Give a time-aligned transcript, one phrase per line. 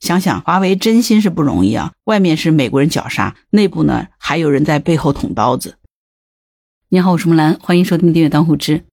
[0.00, 5.76] 想想华为真心是不容易啊，外面是美国人绞杀，内部呢还有人在背后捅刀子。
[6.88, 8.84] 你好，我是木兰，欢迎收听订阅当户知。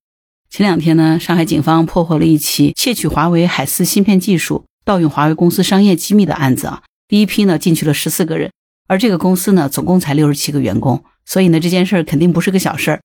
[0.49, 6.83] 前两天呢，上海警方破获了一起窃取华为海思芯片技术、盗用华为公司商业机密的案子啊。
[7.07, 8.51] 第一批呢进去了十四个人，
[8.87, 13.01] 而这个公司呢总共才六十七个员工，所以呢这件事儿肯定不是个小事儿。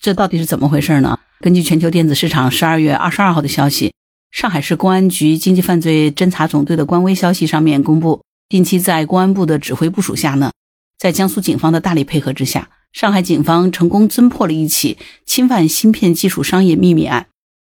[0.00, 1.18] 这到底是怎么回事呢？
[1.40, 3.92] 根据全球电子市场十二月二十二号的消息。
[4.32, 10.50] 上海市公安局经济犯罪侦查总队的官微消息上面公布，近期在公安部的指挥部署下呢，
[10.98, 17.26] 在江苏警方的大力配合之下，上海警方成功侦破了一起侵犯芯片技术商业秘密案，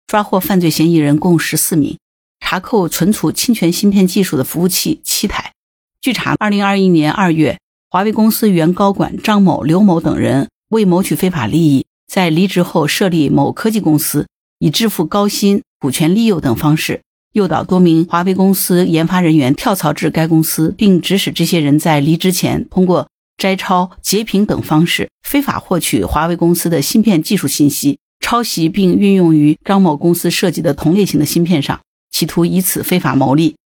[0.08, 1.98] 抓获犯罪嫌疑人共十四名，
[2.40, 5.52] 查扣存储侵权芯片技术的服务器七台。
[6.00, 7.60] 据查，二零二一年二月，
[7.90, 14.28] 华为公司原高管张某、刘某等人为谋取非法利益，在离职后设立某科技公司，
[14.64, 15.62] 以支付高薪。
[15.78, 17.02] 股权利诱等方式
[17.34, 33.58] 诱导多名华为公司研发人员跳槽至该公司，并指使这些人在离职前通过摘抄、截屏等方式非法获取华为公司的芯片技术信息，抄袭并运用于张某公司设计的同类型的芯片上，企图以此非法牟利。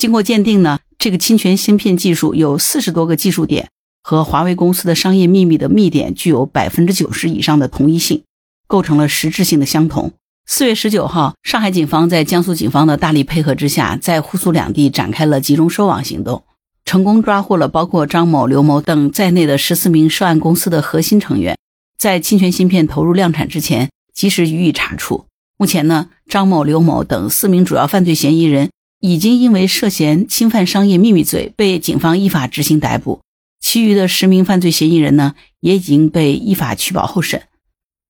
[0.00, 3.68] 经过鉴定呢，这个侵权芯片技术有四十多个技术点，
[4.02, 8.22] 和华为公司的商业秘密的密点具有百分之九十以上的同一性，
[8.66, 10.14] 构成了实质性的相同。
[10.48, 16.44] 四月十九号，上海警方在江苏警方的大力配合之下，在沪苏两地展开了集中收网行动，
[16.84, 21.58] 成功抓获了包括张某、刘某等在内的十四名涉案公司的核心成员。
[21.98, 25.26] 在侵权芯片投入量产之前，及时予以查处。
[25.58, 33.20] 目前呢，张某、刘某等四名主要犯罪嫌疑人已经因为涉嫌侵犯商业秘密罪被警方依法执行逮捕，
[33.60, 37.42] 其余的十名犯罪嫌疑人呢，也已经被依法取保候审。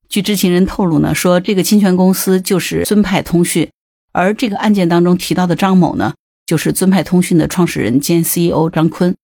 [0.09, 3.69] 据知情人透露呢，说这个侵权公司就是尊派通讯，
[4.13, 6.15] 而这个案件当中提到的张某呢，
[6.47, 9.15] 就是尊派通讯的创始人兼 CEO 张坤。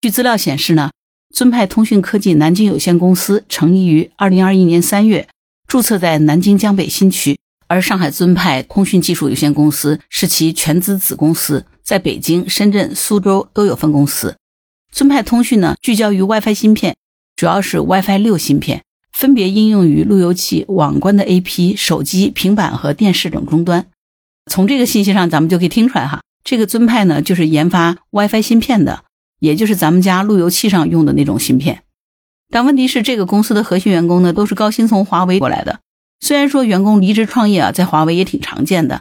[0.00, 0.90] 据资料显示呢，
[1.34, 5.28] 尊派通讯科技南京有限公司成立于二零二一年三月，
[5.66, 14.36] 注册在南京江北新区，而上海尊派通讯技术有限公司是其全资子公司，在北京、深圳、苏州都有分公司。
[14.92, 16.94] 尊派通讯呢，聚焦于 WiFi 芯片，
[17.34, 18.82] 主要是 WiFi 六芯片。
[19.12, 23.86] 分别应用于路由器、网关的 AP、手机、平板和电视等终端。
[24.50, 29.04] 从这个信息上，咱们就可以听出来哈，这个尊派呢就是研发 WiFi 芯片的，
[29.38, 31.82] 也就是咱们家路由器上用的那种芯片。
[32.50, 35.80] 但问题是，这个公司的核心员工呢都是高薪从华为过来的。
[36.20, 39.00] 虽然说员工离职创业啊，在华为也挺常见的，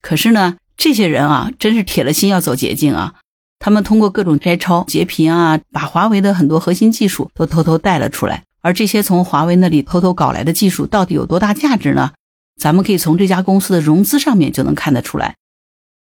[0.00, 3.14] 可是呢，这些人啊，真是铁了心要走捷径啊。
[3.58, 8.44] 他们通过各种摘抄、截屏啊，把华为的很多核心技术都偷偷带了出来。
[8.62, 12.12] 而这些从华为那里偷偷搞来的技术到底有多大价值呢？
[12.60, 15.34] 咱们可以从这家公司的融资上面就能看得出来。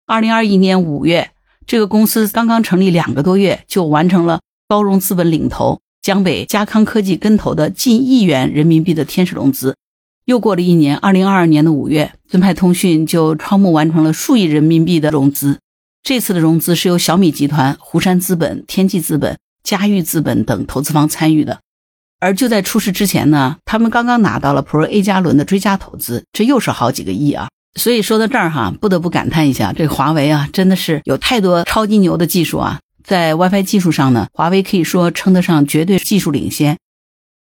[0.08, 1.32] 二零二一年五月，
[1.68, 9.76] 这个公司刚刚成立两个多月，就完成了高融资本领投江北嘉康科技跟投的近亿元人民币的天使融资。
[10.26, 15.60] 又过了一年，二零二二年的五月，尊派通讯就超募完成了数亿人民币的融资。
[16.04, 21.60] 这次的融资是由小米集团、湖山资本、天际资本、嘉裕资本等投资方参与的。
[22.26, 27.50] 而就在出事之前呢，他们刚刚拿到了 Pro A 加轮的追加投资，这又是好几个亿啊！
[27.80, 32.80] 所以说到这儿哈，不得不感叹一下，这华为啊，真的是有太多超级牛的技术啊！
[33.04, 36.80] 在 WiFi 技术上呢，华为可以说称得上绝对技术领先。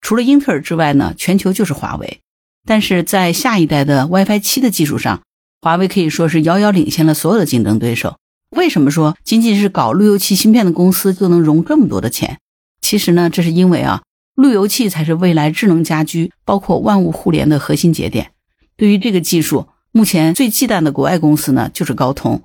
[0.00, 2.18] 除了英特尔之外呢，全球就是华为。
[2.66, 5.20] 但是在下一代的 WiFi 七的技术上，
[5.60, 8.16] 华为可以说是遥遥领先了所有的竞争对手。
[8.50, 12.38] 为什么说仅仅是搞路由器芯片的公司就能融这么多的钱？
[12.80, 14.02] 其实呢，这是因为啊。
[14.34, 18.32] 路由器才是未来智能家居，包括万物互联的核心节点。
[18.76, 22.42] 对于这个技术，目前最忌惮的国外公司呢，就是高通。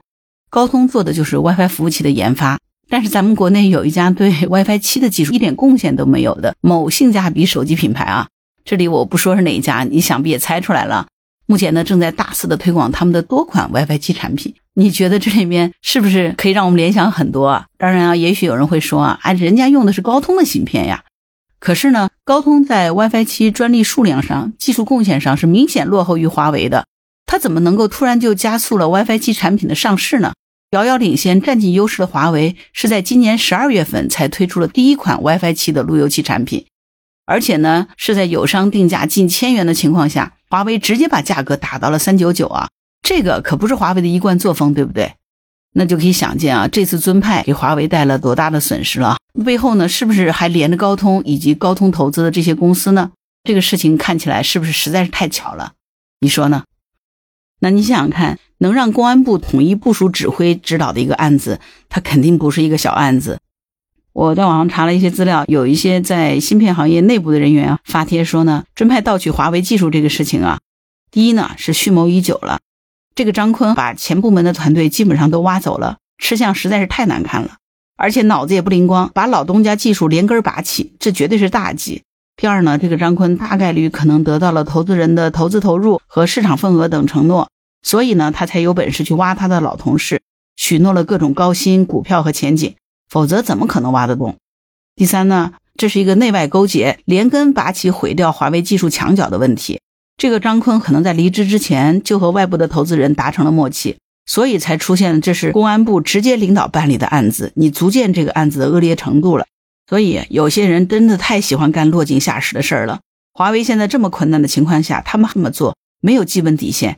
[0.51, 8.27] 高通做的就是 WiFi 服务器的研发，但是咱们国内有一家对 WiFi 七的技术一点贡献都没有的某性价比手机品牌啊，
[8.63, 11.07] 这里我不说是哪一家，你想必也猜出来了。
[11.47, 14.53] 目前呢，正在大肆的推广他们的多款 WiFi 七产品。
[14.75, 17.65] 你觉得这里面是不是可以让我们联想很多啊？
[17.79, 21.03] 当然啊，也许有人会说啊，哎，人家用的是高通的芯片呀。
[21.59, 26.85] 可是呢，高通在 WiFi 七专利数量上、技术贡献上是明显落后于华为的。
[27.25, 30.33] 它怎么能够突然就加速了 WiFi 七产品的上市呢？
[30.71, 36.65] 遥遥领先、占尽优势的华为是在今年十二月份才推出了第一款 WiFi 七的路由器产品，
[37.25, 42.69] 而且呢是在友商定价近千元的情况下，华为直接把价格打到了三九九啊！
[43.01, 45.13] 这个可不是华为的一贯作风，对不对？
[45.73, 49.17] 那就可以想见啊，这次尊派给华为带了多大的损失了？
[49.45, 53.11] 背后呢，是不是还连着高通以及高通投资的这些公司呢？
[53.43, 55.73] 这个事情看起来是不是实在是太巧了？
[56.19, 56.63] 你说呢？
[57.61, 63.39] 那你想想看，能让公安部统一部署、指挥、指导的一个案子，它肯定不是一个小案子。
[64.13, 70.59] 我在网上查了一些资料，有一些在芯片行业内部的人员啊发帖说呢，尊派盗取华为技术这个事情啊，
[71.11, 72.59] 第一呢是蓄谋已久了，
[73.19, 77.57] 这个张坤把前部门的团队基本上都挖走了，吃相实在是太难看了，
[77.97, 82.03] 而且脑子也不灵光，把老东家技术连根拔起，这绝对是大忌。
[82.37, 87.49] 第二呢，这个张坤大概率可能得到了投资人的投资投入和市场份额等承诺。
[87.83, 90.21] 所以呢，他才有本事去挖他的老同事，
[90.55, 92.77] 许诺了各种高薪、股票和前景，
[93.09, 94.37] 否则怎么可能挖得动？
[94.95, 99.81] 第三呢，这是一个内外勾结、连根拔起、毁掉华为技术墙角的问题。
[100.19, 103.95] 这个张坤可能在离职之前就和外部的投资人达成了默契，
[104.25, 107.53] 所以才出现这是公安部直接领导办理的案子。
[107.55, 109.45] 你足见这个案子的恶劣程度了。
[109.87, 112.99] 所以有些人真的太喜欢干落井下石的事儿了。
[113.33, 116.97] 华为现在这么困难的情况下，他们这么做没有基本底线。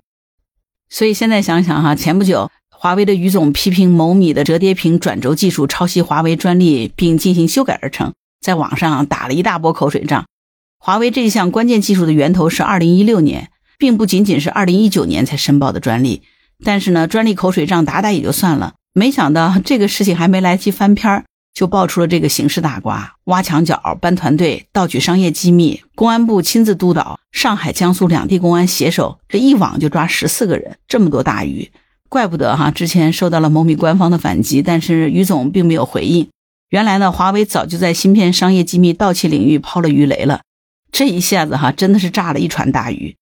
[0.89, 10.25] 所以现在想想哈，前不久华为的于总批评某米的折叠屏转轴技术抄袭华为专利，并进行修改而成，在网上打了一大波口水仗。
[10.83, 16.23] 华为这一项关键技术的源头是二零一六年，并不仅仅是二零一九年才申报的专利。
[16.65, 21.25] 但是呢，专利口水仗打打也就算了，没想到这个事情还没来及翻篇儿。
[21.53, 31.69] 就爆出了这个刑事大瓜，挖墙脚、搬团队、盗取商业机密，公安部亲自督导，上海、江苏两地公安携手，这一网就抓十四个人，这么多大鱼，
[32.09, 36.27] 怪不得哈，之前受到了某米官方的反击，但是于总并没有回应。
[36.69, 40.39] 原来呢，华为早就在芯片商业机密盗窃领域抛了鱼雷了，
[40.91, 43.15] 这一下子哈，真的是炸了一船大鱼。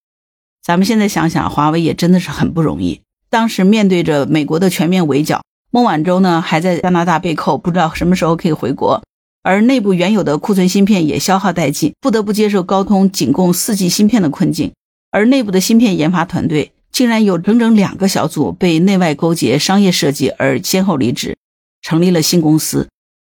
[0.61, 5.41] 咱们现在想想，华为也真的是很不容易，当时面对着美国的全面围剿。
[5.71, 9.03] 孟晚舟呢还在加拿大被扣，不知道什么时候可以回国。
[9.43, 14.73] 而内部原有的库存芯片也消耗殆尽，不得不接受高通仅供四 G 芯片的困境。
[15.11, 21.37] 而内部的芯片研发团队竟然有整整两个小组被内外勾结、商业设计而先后离职，
[21.81, 22.89] 成立了新公司，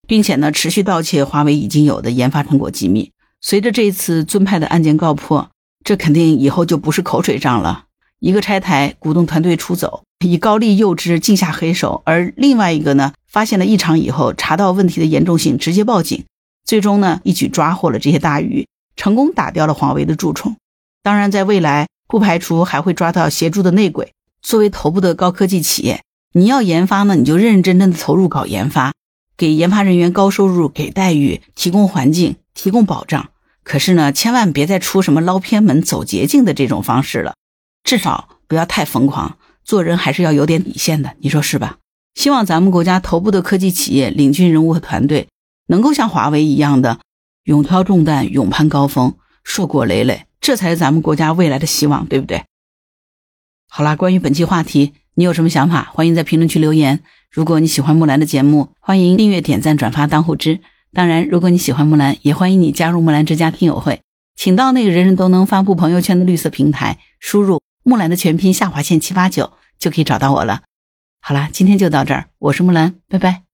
[0.08, 3.12] 并且呢持续盗窃华为已经有的研发成果机密。
[3.42, 5.50] 随着这一次尊派的案件告破，
[5.84, 7.86] 这肯定以后就不是口水仗了。
[8.20, 16.26] 一个拆台，鼓动团队出走，以高利诱之，竞下黑手；而另外一个呢，发现了异常以后，查到问题的严重性，直接报警，
[16.66, 20.56] 最终呢，一举抓获了这些大鱼，成功打掉了华为的蛀虫。
[21.04, 24.12] 当然，在未来不排除还会抓到协助的内鬼。
[24.42, 26.02] 作为头部的高科技企业，
[26.34, 28.94] 你要研发呢，你就认认真真的投入搞研发，
[29.38, 33.30] 给研发人员高收入、给待遇、提供环境、提供保障。
[33.64, 37.36] 可是呢，千万别再出什么捞偏门、走捷径的这种方式了。
[37.84, 41.78] 至少不要太疯狂，做人还是要有点底线的，你说是吧？
[42.16, 45.28] 希望咱们国家头部的科技企业、领军人物和团队，
[45.68, 47.00] 能够像华为一样的
[47.44, 52.44] 勇挑重担、勇攀高峰、硕果累累，这才是咱们国家未来的希望，对不对？
[53.70, 55.92] 好啦，关于本期话题，你有什么想法？
[55.94, 57.04] 欢迎在评论区留言。
[57.30, 60.62] 如果你喜欢木兰的节目，欢迎订阅、点赞、转发当护知。
[60.94, 64.02] 当然，如果你喜欢木兰，也欢迎你加入木兰之家听友会，
[64.36, 67.62] 请到那个人人都能发布朋友圈的绿色平台，输入。
[67.84, 70.64] 木兰的全拼下划线七八九就可以找到我了。
[71.22, 73.47] 好啦，今天就到这儿，我是木兰，拜拜。